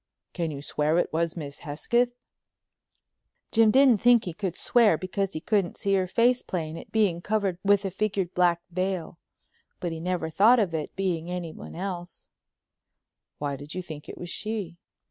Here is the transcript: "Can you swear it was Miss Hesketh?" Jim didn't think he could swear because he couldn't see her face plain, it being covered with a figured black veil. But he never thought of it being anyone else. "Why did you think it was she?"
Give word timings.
"Can 0.33 0.49
you 0.49 0.63
swear 0.63 0.97
it 0.97 1.13
was 1.13 1.37
Miss 1.37 1.59
Hesketh?" 1.59 2.09
Jim 3.51 3.69
didn't 3.69 4.01
think 4.01 4.25
he 4.25 4.33
could 4.33 4.55
swear 4.55 4.97
because 4.97 5.33
he 5.33 5.39
couldn't 5.39 5.77
see 5.77 5.93
her 5.93 6.07
face 6.07 6.41
plain, 6.41 6.75
it 6.75 6.91
being 6.91 7.21
covered 7.21 7.59
with 7.63 7.85
a 7.85 7.91
figured 7.91 8.33
black 8.33 8.61
veil. 8.71 9.19
But 9.79 9.91
he 9.91 9.99
never 9.99 10.31
thought 10.31 10.57
of 10.57 10.73
it 10.73 10.95
being 10.95 11.29
anyone 11.29 11.75
else. 11.75 12.29
"Why 13.37 13.55
did 13.55 13.75
you 13.75 13.83
think 13.83 14.09
it 14.09 14.17
was 14.17 14.31
she?" 14.31 14.77